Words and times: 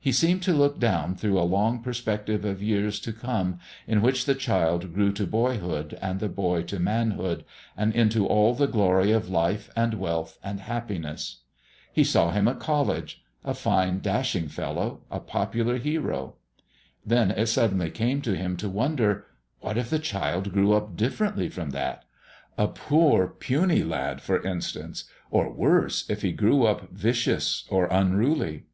He 0.00 0.10
seemed 0.10 0.42
to 0.42 0.52
look 0.52 0.80
down 0.80 1.14
through 1.14 1.38
a 1.38 1.46
long 1.46 1.80
perspective 1.80 2.44
of 2.44 2.60
years 2.60 2.98
to 2.98 3.12
come 3.12 3.60
in 3.86 4.02
which 4.02 4.24
the 4.24 4.34
child 4.34 4.92
grew 4.92 5.12
to 5.12 5.28
boyhood, 5.28 5.96
the 6.18 6.28
boy 6.28 6.62
to 6.62 6.80
manhood, 6.80 7.44
and 7.76 7.94
into 7.94 8.26
all 8.26 8.52
the 8.52 8.66
glory 8.66 9.12
of 9.12 9.28
life 9.30 9.70
and 9.76 9.94
wealth 9.94 10.40
and 10.42 10.58
happiness. 10.58 11.42
He 11.92 12.02
saw 12.02 12.32
him 12.32 12.48
at 12.48 12.58
college 12.58 13.22
a 13.44 13.54
fine, 13.54 14.00
dashing 14.00 14.48
fellow, 14.48 15.02
a 15.08 15.20
popular 15.20 15.78
hero. 15.78 16.34
Then 17.06 17.30
it 17.30 17.46
suddenly 17.46 17.90
came 17.92 18.20
to 18.22 18.34
him 18.36 18.56
to 18.56 18.68
wonder 18.68 19.26
what 19.60 19.78
if 19.78 19.88
the 19.88 20.00
child 20.00 20.52
grew 20.52 20.72
up 20.72 20.96
differently 20.96 21.48
from 21.48 21.70
that 21.70 22.04
a 22.58 22.66
poor, 22.66 23.28
puny 23.28 23.84
lad, 23.84 24.20
for 24.20 24.42
instance 24.44 25.04
or, 25.30 25.48
worse, 25.52 26.10
if 26.10 26.22
he 26.22 26.32
grew 26.32 26.66
up 26.66 26.90
vicious 26.90 27.66
or 27.70 27.86
unruly? 27.86 28.64